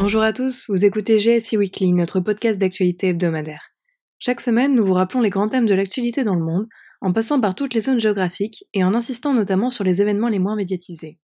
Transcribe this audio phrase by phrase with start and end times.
[0.00, 3.74] Bonjour à tous, vous écoutez GSI Weekly, notre podcast d'actualité hebdomadaire.
[4.18, 6.68] Chaque semaine, nous vous rappelons les grands thèmes de l'actualité dans le monde,
[7.02, 10.38] en passant par toutes les zones géographiques et en insistant notamment sur les événements les
[10.38, 11.18] moins médiatisés.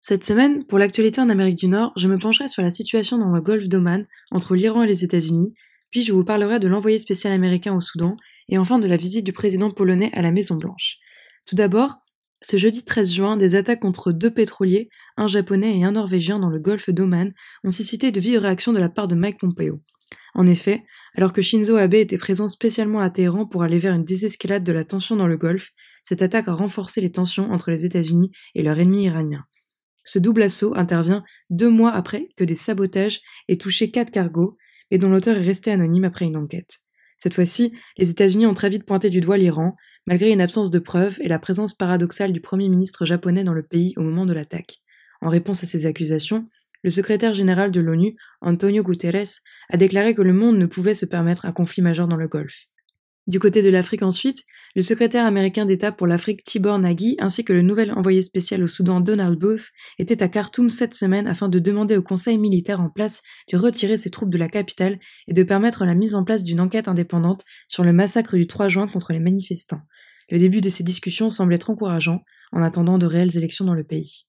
[0.00, 3.30] Cette semaine, pour l'actualité en Amérique du Nord, je me pencherai sur la situation dans
[3.30, 5.52] le golfe d'Oman, entre l'Iran et les États-Unis,
[5.90, 8.16] puis je vous parlerai de l'envoyé spécial américain au Soudan,
[8.48, 10.96] et enfin de la visite du président polonais à la Maison-Blanche.
[11.44, 11.98] Tout d'abord,
[12.40, 16.50] ce jeudi 13 juin, des attaques contre deux pétroliers, un japonais et un norvégien dans
[16.50, 17.32] le golfe d'Oman,
[17.64, 19.80] ont suscité de vives réactions de la part de Mike Pompeo.
[20.34, 20.84] En effet,
[21.16, 24.72] alors que Shinzo Abe était présent spécialement à Téhéran pour aller vers une désescalade de
[24.72, 25.70] la tension dans le Golfe,
[26.04, 29.44] cette attaque a renforcé les tensions entre les États-Unis et leur ennemi iranien.
[30.04, 34.56] Ce double assaut intervient deux mois après que des sabotages aient touché quatre cargos,
[34.90, 36.78] et dont l'auteur est resté anonyme après une enquête.
[37.16, 39.76] Cette fois-ci, les États-Unis ont très vite pointé du doigt l'Iran,
[40.08, 43.62] malgré une absence de preuves et la présence paradoxale du Premier ministre japonais dans le
[43.62, 44.78] pays au moment de l'attaque.
[45.20, 46.48] En réponse à ces accusations,
[46.82, 51.04] le secrétaire général de l'ONU, Antonio Guterres, a déclaré que le monde ne pouvait se
[51.04, 52.68] permettre un conflit majeur dans le Golfe.
[53.26, 57.52] Du côté de l'Afrique ensuite, le secrétaire américain d'État pour l'Afrique Tibor Nagy ainsi que
[57.52, 61.58] le nouvel envoyé spécial au Soudan Donald Booth étaient à Khartoum cette semaine afin de
[61.58, 63.20] demander au conseil militaire en place
[63.52, 66.60] de retirer ses troupes de la capitale et de permettre la mise en place d'une
[66.60, 69.82] enquête indépendante sur le massacre du 3 juin contre les manifestants.
[70.30, 73.84] Le début de ces discussions semble être encourageant en attendant de réelles élections dans le
[73.84, 74.26] pays.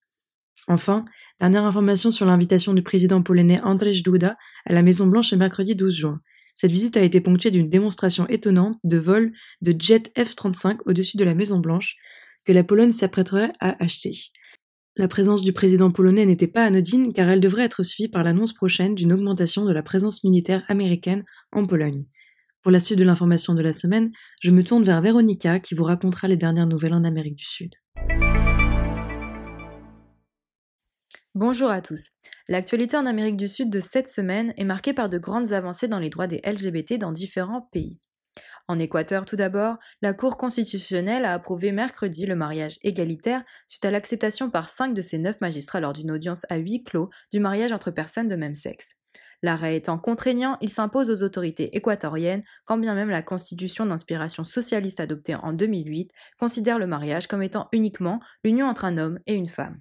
[0.68, 1.06] Enfin,
[1.40, 5.76] dernière information sur l'invitation du président polonais Andrzej Duda à la Maison Blanche le mercredi
[5.76, 6.22] 12 juin.
[6.56, 11.24] Cette visite a été ponctuée d'une démonstration étonnante de vol de jet F-35 au-dessus de
[11.24, 11.96] la Maison-Blanche
[12.46, 14.14] que la Pologne s'apprêterait à acheter.
[14.98, 18.54] La présence du président polonais n'était pas anodine car elle devrait être suivie par l'annonce
[18.54, 22.06] prochaine d'une augmentation de la présence militaire américaine en Pologne.
[22.62, 25.86] Pour la suite de l'information de la semaine, je me tourne vers Véronica qui vous
[25.86, 27.76] racontera les dernières nouvelles en Amérique du Sud.
[31.36, 32.10] Bonjour à tous.
[32.50, 36.00] L'actualité en Amérique du Sud de cette semaine est marquée par de grandes avancées dans
[36.00, 37.98] les droits des LGBT dans différents pays.
[38.68, 43.92] En Équateur, tout d'abord, la Cour constitutionnelle a approuvé mercredi le mariage égalitaire suite à
[43.92, 47.72] l'acceptation par cinq de ses neuf magistrats lors d'une audience à huis clos du mariage
[47.72, 48.96] entre personnes de même sexe.
[49.42, 55.00] L'arrêt étant contraignant, il s'impose aux autorités équatoriennes, quand bien même la constitution d'inspiration socialiste
[55.00, 59.48] adoptée en 2008 considère le mariage comme étant uniquement l'union entre un homme et une
[59.48, 59.80] femme.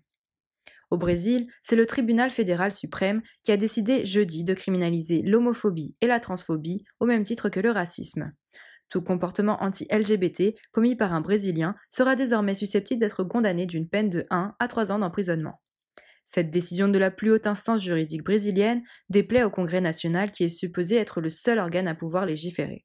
[0.90, 6.06] Au Brésil, c'est le tribunal fédéral suprême qui a décidé jeudi de criminaliser l'homophobie et
[6.06, 8.32] la transphobie au même titre que le racisme.
[8.88, 14.24] Tout comportement anti-LGBT commis par un Brésilien sera désormais susceptible d'être condamné d'une peine de
[14.30, 15.60] 1 à 3 ans d'emprisonnement.
[16.28, 20.50] Cette décision de la plus haute instance juridique brésilienne déplaît au Congrès national qui est
[20.50, 22.84] supposé être le seul organe à pouvoir légiférer.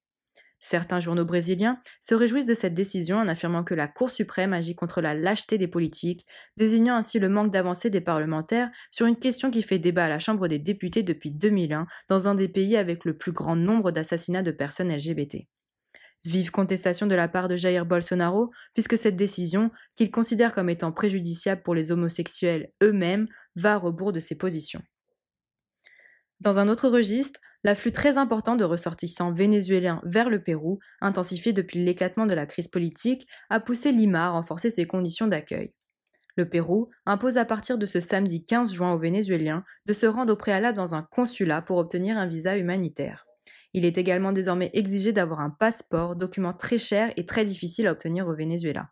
[0.66, 4.76] Certains journaux brésiliens se réjouissent de cette décision en affirmant que la Cour suprême agit
[4.76, 9.52] contre la lâcheté des politiques, désignant ainsi le manque d'avancée des parlementaires sur une question
[9.52, 13.04] qui fait débat à la Chambre des députés depuis 2001 dans un des pays avec
[13.04, 15.50] le plus grand nombre d'assassinats de personnes LGBT.
[16.26, 20.94] Vive contestation de la part de Jair Bolsonaro, puisque cette décision, qu'il considère comme étant
[20.94, 24.82] préjudiciable pour les homosexuels eux-mêmes, va à rebours de ses positions.
[26.40, 31.84] Dans un autre registre, l'afflux très important de ressortissants vénézuéliens vers le Pérou, intensifié depuis
[31.84, 35.74] l'éclatement de la crise politique, a poussé Lima à renforcer ses conditions d'accueil.
[36.36, 40.34] Le Pérou impose à partir de ce samedi 15 juin aux Vénézuéliens de se rendre
[40.34, 43.26] au préalable dans un consulat pour obtenir un visa humanitaire.
[43.74, 47.92] Il est également désormais exigé d'avoir un passeport, document très cher et très difficile à
[47.92, 48.90] obtenir au Venezuela.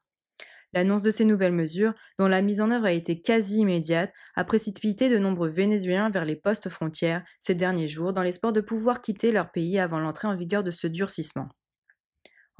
[0.73, 4.43] L'annonce de ces nouvelles mesures, dont la mise en œuvre a été quasi immédiate, a
[4.45, 9.01] précipité de nombreux Vénézuéliens vers les postes frontières ces derniers jours dans l'espoir de pouvoir
[9.01, 11.49] quitter leur pays avant l'entrée en vigueur de ce durcissement.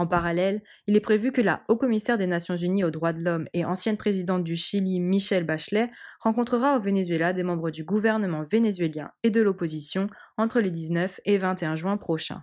[0.01, 3.47] En parallèle, il est prévu que la haut-commissaire des Nations Unies aux droits de l'homme
[3.53, 9.11] et ancienne présidente du Chili, Michelle Bachelet, rencontrera au Venezuela des membres du gouvernement vénézuélien
[9.21, 10.07] et de l'opposition
[10.37, 12.41] entre les 19 et 21 juin prochains.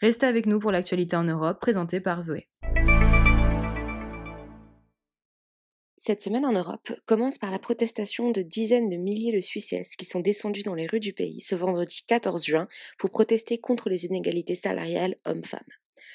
[0.00, 2.48] Restez avec nous pour l'actualité en Europe présentée par Zoé.
[5.96, 10.04] Cette semaine en Europe commence par la protestation de dizaines de milliers de Suisses qui
[10.04, 12.66] sont descendus dans les rues du pays ce vendredi 14 juin
[12.98, 15.60] pour protester contre les inégalités salariales hommes-femmes.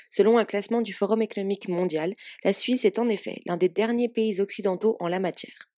[0.09, 4.09] Selon un classement du Forum économique mondial, la Suisse est en effet l'un des derniers
[4.09, 5.69] pays occidentaux en la matière.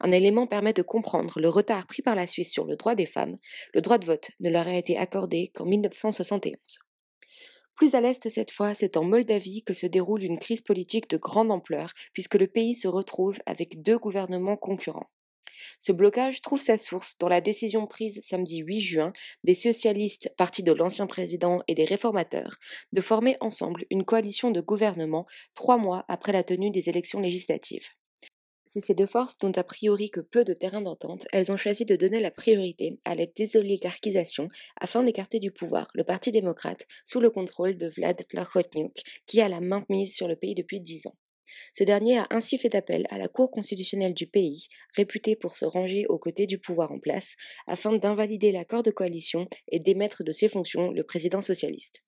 [0.00, 3.06] Un élément permet de comprendre le retard pris par la Suisse sur le droit des
[3.06, 3.38] femmes.
[3.74, 6.58] Le droit de vote ne leur a été accordé qu'en 1971.
[7.74, 11.16] Plus à l'est cette fois, c'est en Moldavie que se déroule une crise politique de
[11.16, 15.10] grande ampleur, puisque le pays se retrouve avec deux gouvernements concurrents.
[15.78, 19.12] Ce blocage trouve sa source dans la décision prise samedi 8 juin
[19.44, 22.56] des socialistes, partis de l'ancien président et des réformateurs,
[22.92, 27.88] de former ensemble une coalition de gouvernement trois mois après la tenue des élections législatives.
[28.64, 31.84] Si ces deux forces n'ont a priori que peu de terrain d'entente, elles ont choisi
[31.84, 34.48] de donner la priorité à la désoligarchisation
[34.80, 39.48] afin d'écarter du pouvoir le Parti démocrate sous le contrôle de Vlad Plahotniuc, qui a
[39.48, 41.16] la main mise sur le pays depuis dix ans.
[41.72, 45.64] Ce dernier a ainsi fait appel à la Cour constitutionnelle du pays, réputée pour se
[45.64, 47.34] ranger aux côtés du pouvoir en place,
[47.66, 52.04] afin d'invalider l'accord de coalition et d'émettre de ses fonctions le président socialiste.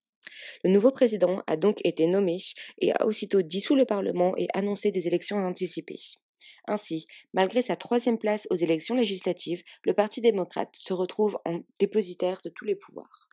[0.65, 2.39] Le nouveau président a donc été nommé
[2.79, 6.01] et a aussitôt dissous le Parlement et annoncé des élections anticipées.
[6.67, 12.41] Ainsi, malgré sa troisième place aux élections législatives, le Parti démocrate se retrouve en dépositaire
[12.43, 13.29] de tous les pouvoirs.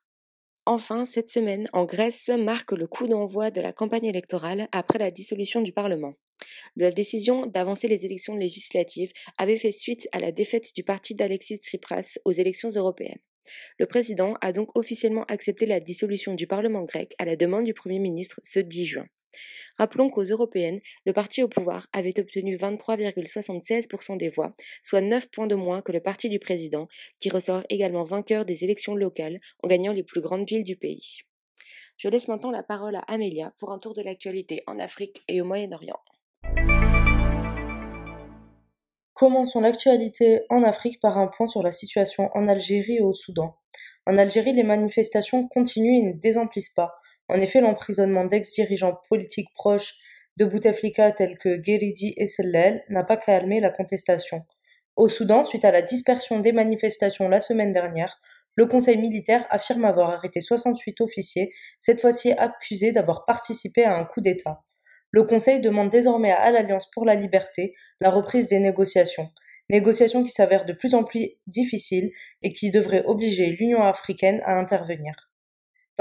[0.68, 5.10] Enfin, cette semaine, en Grèce, marque le coup d'envoi de la campagne électorale après la
[5.10, 6.14] dissolution du Parlement.
[6.76, 11.58] La décision d'avancer les élections législatives avait fait suite à la défaite du parti d'Alexis
[11.58, 13.20] Tsipras aux élections européennes.
[13.80, 17.74] Le président a donc officiellement accepté la dissolution du Parlement grec à la demande du
[17.74, 19.08] Premier ministre ce 10 juin.
[19.78, 25.48] Rappelons qu'aux européennes, le parti au pouvoir avait obtenu 23,76% des voix, soit 9 points
[25.48, 26.88] de moins que le parti du président,
[27.20, 31.20] qui ressort également vainqueur des élections locales en gagnant les plus grandes villes du pays.
[31.98, 35.40] Je laisse maintenant la parole à Amélia pour un tour de l'actualité en Afrique et
[35.42, 36.00] au Moyen-Orient.
[39.14, 43.56] Commençons l'actualité en Afrique par un point sur la situation en Algérie et au Soudan.
[44.08, 46.96] En Algérie, les manifestations continuent et ne désemplissent pas.
[47.32, 49.96] En effet, l'emprisonnement d'ex-dirigeants politiques proches
[50.36, 54.46] de Bouteflika tels que Geridi et Sellel n'a pas calmé la contestation.
[54.98, 58.20] Au Soudan, suite à la dispersion des manifestations la semaine dernière,
[58.56, 64.04] le Conseil militaire affirme avoir arrêté 68 officiers, cette fois-ci accusés d'avoir participé à un
[64.04, 64.64] coup d'État.
[65.10, 69.30] Le Conseil demande désormais à l'Alliance pour la liberté la reprise des négociations,
[69.70, 72.12] négociations qui s'avèrent de plus en plus difficiles
[72.42, 75.31] et qui devraient obliger l'Union africaine à intervenir.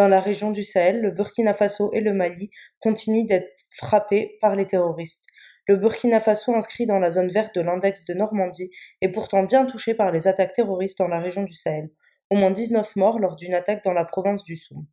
[0.00, 2.50] Dans la région du Sahel, le Burkina Faso et le Mali
[2.80, 5.26] continuent d'être frappés par les terroristes.
[5.68, 8.70] Le Burkina Faso, inscrit dans la zone verte de l'index de Normandie,
[9.02, 11.90] est pourtant bien touché par les attaques terroristes dans la région du Sahel.
[12.30, 14.86] Au moins 19 morts lors d'une attaque dans la province du Soum.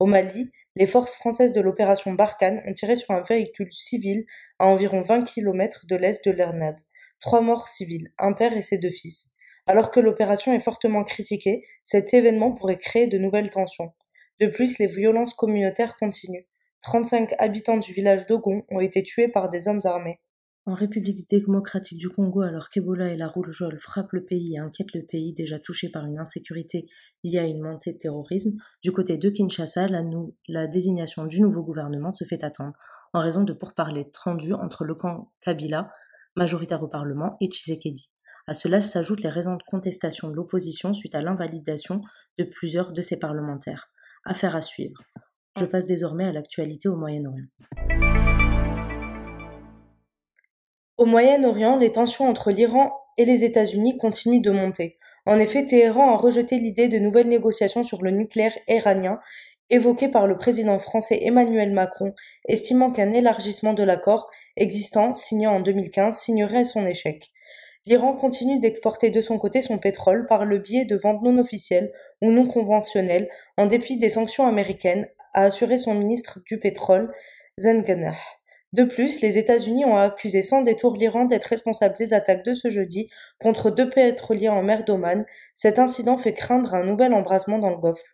[0.00, 4.24] Au Mali, les forces françaises de l'opération Barkhane ont tiré sur un véhicule civil
[4.58, 6.74] à environ 20 km de l'est de l'Ernab.
[7.20, 9.34] Trois morts civils, un père et ses deux fils.
[9.68, 13.92] Alors que l'opération est fortement critiquée, cet événement pourrait créer de nouvelles tensions.
[14.42, 16.46] De plus, les violences communautaires continuent.
[16.82, 20.18] 35 habitants du village d'Ogon ont été tués par des hommes armés.
[20.66, 24.94] En République démocratique du Congo, alors qu'Ebola et la rougeole frappent le pays et inquiètent
[24.94, 26.88] le pays déjà touché par une insécurité
[27.22, 29.86] liée à une montée de terrorisme, du côté de Kinshasa,
[30.48, 32.72] la, désignation du nouveau gouvernement se fait attendre
[33.12, 35.92] en raison de pourparlers tendus entre le camp Kabila,
[36.34, 38.10] majoritaire au Parlement, et Tshisekedi.
[38.48, 42.00] À cela s'ajoutent les raisons de contestation de l'opposition suite à l'invalidation
[42.38, 43.91] de plusieurs de ses parlementaires.
[44.24, 45.00] Affaire à suivre.
[45.58, 47.46] Je passe désormais à l'actualité au Moyen-Orient.
[50.96, 54.98] Au Moyen-Orient, les tensions entre l'Iran et les États-Unis continuent de monter.
[55.26, 59.18] En effet, Téhéran a rejeté l'idée de nouvelles négociations sur le nucléaire iranien
[59.70, 62.14] évoquée par le président français Emmanuel Macron,
[62.46, 67.32] estimant qu'un élargissement de l'accord existant, signé en 2015, signerait son échec.
[67.84, 71.92] L'Iran continue d'exporter de son côté son pétrole par le biais de ventes non officielles
[72.20, 77.12] ou non conventionnelles, en dépit des sanctions américaines, a assuré son ministre du pétrole,
[77.58, 78.14] Zenganah.
[78.72, 82.70] De plus, les États-Unis ont accusé sans détour l'Iran d'être responsable des attaques de ce
[82.70, 83.10] jeudi
[83.40, 85.26] contre deux pétroliers en mer d'Oman.
[85.56, 88.04] Cet incident fait craindre un nouvel embrasement dans le Golfe.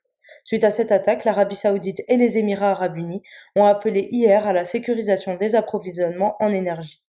[0.44, 3.22] Suite à cette attaque, l'Arabie saoudite et les Émirats arabes unis
[3.54, 7.02] ont appelé hier à la sécurisation des approvisionnements en énergie.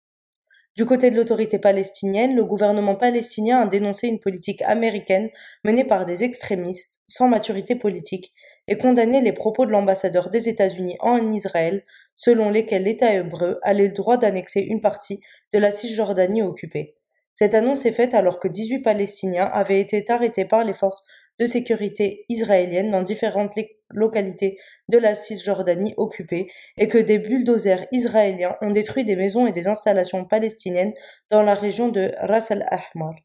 [0.79, 5.29] Du côté de l'autorité palestinienne, le gouvernement palestinien a dénoncé une politique américaine
[5.65, 8.31] menée par des extrémistes sans maturité politique
[8.69, 11.83] et condamné les propos de l'ambassadeur des États-Unis en Israël,
[12.13, 15.19] selon lesquels l'État hébreu a le droit d'annexer une partie
[15.51, 16.95] de la Cisjordanie occupée.
[17.33, 21.03] Cette annonce est faite alors que 18 Palestiniens avaient été arrêtés par les forces
[21.39, 23.57] de sécurité israélienne dans différentes
[23.89, 29.51] localités de la Cisjordanie occupée et que des bulldozers israéliens ont détruit des maisons et
[29.51, 30.93] des installations palestiniennes
[31.29, 33.15] dans la région de Ras al-Ahmar.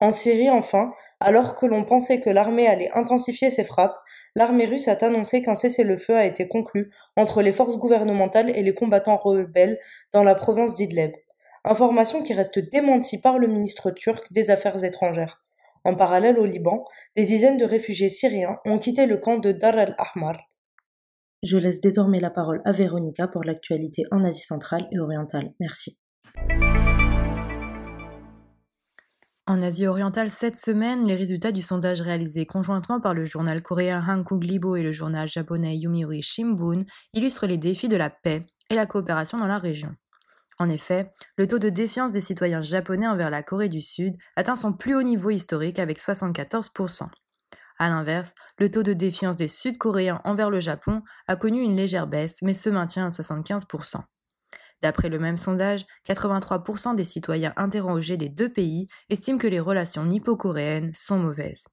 [0.00, 3.96] En Syrie, enfin, alors que l'on pensait que l'armée allait intensifier ses frappes,
[4.34, 8.74] l'armée russe a annoncé qu'un cessez-le-feu a été conclu entre les forces gouvernementales et les
[8.74, 9.78] combattants rebelles
[10.12, 11.12] dans la province d'Idleb.
[11.64, 15.45] Information qui reste démentie par le ministre turc des Affaires étrangères.
[15.86, 19.78] En parallèle au Liban, des dizaines de réfugiés syriens ont quitté le camp de Dar
[19.78, 20.36] al-Ahmar.
[21.44, 25.52] Je laisse désormais la parole à Véronica pour l'actualité en Asie centrale et orientale.
[25.60, 25.96] Merci.
[29.46, 34.02] En Asie orientale, cette semaine, les résultats du sondage réalisé conjointement par le journal coréen
[34.04, 36.80] Hankuk Libo et le journal japonais Yomiuri Shimbun
[37.14, 39.94] illustrent les défis de la paix et la coopération dans la région.
[40.58, 44.56] En effet, le taux de défiance des citoyens japonais envers la Corée du Sud atteint
[44.56, 47.08] son plus haut niveau historique avec 74%.
[47.78, 52.06] A l'inverse, le taux de défiance des Sud-Coréens envers le Japon a connu une légère
[52.06, 54.00] baisse mais se maintient à 75%.
[54.82, 60.04] D'après le même sondage, 83% des citoyens interrogés des deux pays estiment que les relations
[60.04, 61.66] nippo-coréennes sont mauvaises.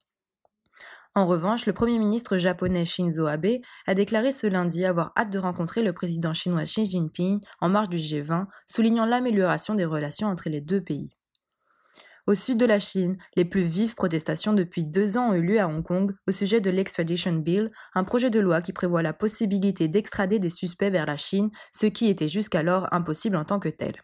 [1.16, 5.38] En revanche, le Premier ministre japonais Shinzo Abe a déclaré ce lundi avoir hâte de
[5.38, 10.48] rencontrer le président chinois Xi Jinping en marge du G20, soulignant l'amélioration des relations entre
[10.48, 11.14] les deux pays.
[12.26, 15.60] Au sud de la Chine, les plus vives protestations depuis deux ans ont eu lieu
[15.60, 19.12] à Hong Kong au sujet de l'Extradition Bill, un projet de loi qui prévoit la
[19.12, 23.68] possibilité d'extrader des suspects vers la Chine, ce qui était jusqu'alors impossible en tant que
[23.68, 23.94] tel.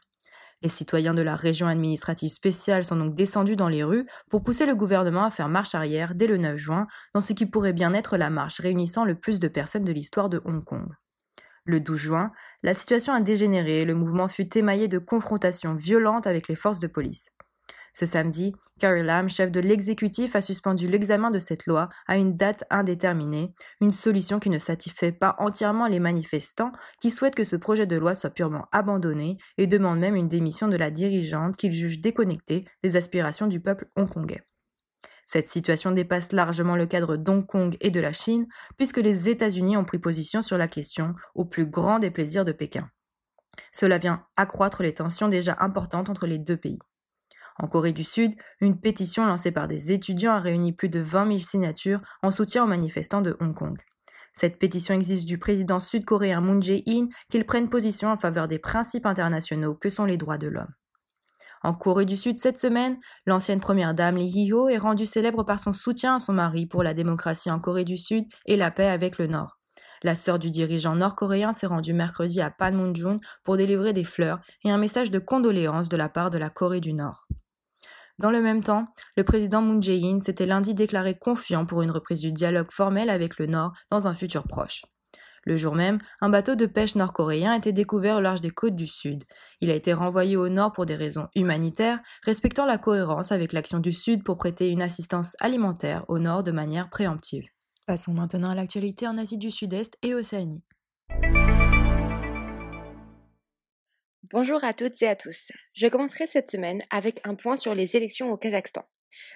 [0.62, 4.66] Les citoyens de la région administrative spéciale sont donc descendus dans les rues pour pousser
[4.66, 7.94] le gouvernement à faire marche arrière dès le 9 juin, dans ce qui pourrait bien
[7.94, 10.88] être la marche réunissant le plus de personnes de l'histoire de Hong Kong.
[11.64, 16.26] Le 12 juin, la situation a dégénéré et le mouvement fut émaillé de confrontations violentes
[16.26, 17.30] avec les forces de police.
[17.92, 22.36] Ce samedi, Carrie Lam, chef de l'exécutif, a suspendu l'examen de cette loi à une
[22.36, 27.56] date indéterminée, une solution qui ne satisfait pas entièrement les manifestants qui souhaitent que ce
[27.56, 31.72] projet de loi soit purement abandonné et demandent même une démission de la dirigeante qu'ils
[31.72, 34.42] jugent déconnectée des aspirations du peuple hongkongais.
[35.26, 39.76] Cette situation dépasse largement le cadre d'Hong Kong et de la Chine, puisque les États-Unis
[39.76, 42.90] ont pris position sur la question au plus grand des plaisirs de Pékin.
[43.70, 46.80] Cela vient accroître les tensions déjà importantes entre les deux pays.
[47.62, 51.26] En Corée du Sud, une pétition lancée par des étudiants a réuni plus de 20
[51.26, 53.78] 000 signatures en soutien aux manifestants de Hong Kong.
[54.32, 59.04] Cette pétition exige du président sud-coréen Moon Jae-in qu'il prenne position en faveur des principes
[59.04, 60.72] internationaux que sont les droits de l'homme.
[61.62, 65.60] En Corée du Sud cette semaine, l'ancienne première dame Lee Hee-ho est rendue célèbre par
[65.60, 68.88] son soutien à son mari pour la démocratie en Corée du Sud et la paix
[68.88, 69.58] avec le Nord.
[70.02, 74.70] La sœur du dirigeant nord-coréen s'est rendue mercredi à Panmunjom pour délivrer des fleurs et
[74.70, 77.26] un message de condoléances de la part de la Corée du Nord.
[78.20, 78.86] Dans le même temps,
[79.16, 83.38] le président Moon Jae-in s'était lundi déclaré confiant pour une reprise du dialogue formel avec
[83.38, 84.82] le Nord dans un futur proche.
[85.44, 88.76] Le jour même, un bateau de pêche nord-coréen a été découvert au large des côtes
[88.76, 89.24] du Sud.
[89.62, 93.78] Il a été renvoyé au Nord pour des raisons humanitaires, respectant la cohérence avec l'action
[93.78, 97.46] du Sud pour prêter une assistance alimentaire au Nord de manière préemptive.
[97.86, 100.62] Passons maintenant à l'actualité en Asie du Sud-Est et Océanie.
[104.32, 105.50] Bonjour à toutes et à tous.
[105.74, 108.84] Je commencerai cette semaine avec un point sur les élections au Kazakhstan.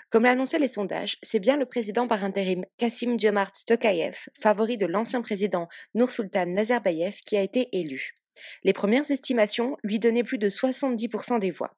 [0.09, 4.87] Comme l'annonçaient les sondages, c'est bien le président par intérim Kassim Jomart Tokayev, favori de
[4.87, 8.15] l'ancien président Nursultan Nazarbayev, qui a été élu.
[8.63, 11.75] Les premières estimations lui donnaient plus de 70% des voix.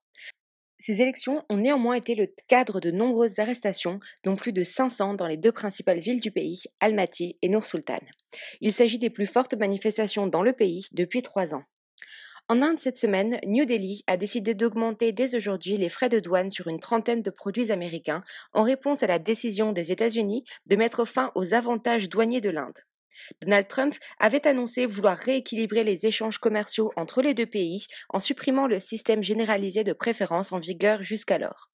[0.78, 5.26] Ces élections ont néanmoins été le cadre de nombreuses arrestations, dont plus de 500 dans
[5.26, 8.00] les deux principales villes du pays, Almaty et Nur-Sultan.
[8.60, 11.64] Il s'agit des plus fortes manifestations dans le pays depuis trois ans.
[12.48, 16.52] En Inde cette semaine, New Delhi a décidé d'augmenter dès aujourd'hui les frais de douane
[16.52, 18.22] sur une trentaine de produits américains
[18.52, 22.78] en réponse à la décision des États-Unis de mettre fin aux avantages douaniers de l'Inde.
[23.42, 28.68] Donald Trump avait annoncé vouloir rééquilibrer les échanges commerciaux entre les deux pays en supprimant
[28.68, 31.72] le système généralisé de préférence en vigueur jusqu'alors.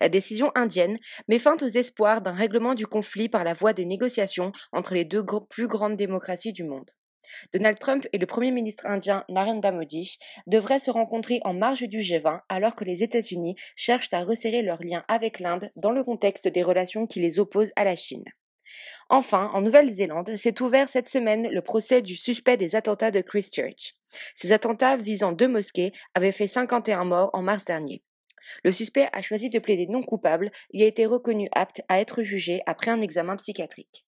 [0.00, 0.98] La décision indienne
[1.28, 5.04] met fin aux espoirs d'un règlement du conflit par la voie des négociations entre les
[5.04, 6.90] deux plus grandes démocraties du monde.
[7.52, 11.98] Donald Trump et le Premier ministre indien Narendra Modi devraient se rencontrer en marge du
[11.98, 16.48] G20 alors que les États-Unis cherchent à resserrer leurs liens avec l'Inde dans le contexte
[16.48, 18.24] des relations qui les opposent à la Chine.
[19.08, 23.94] Enfin, en Nouvelle-Zélande, s'est ouvert cette semaine le procès du suspect des attentats de Christchurch.
[24.34, 28.02] Ces attentats visant deux mosquées avaient fait 51 morts en mars dernier.
[28.64, 32.22] Le suspect a choisi de plaider non coupable et a été reconnu apte à être
[32.22, 34.07] jugé après un examen psychiatrique.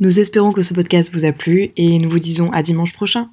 [0.00, 3.30] Nous espérons que ce podcast vous a plu et nous vous disons à dimanche prochain.